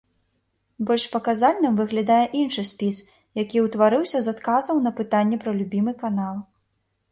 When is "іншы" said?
2.39-2.65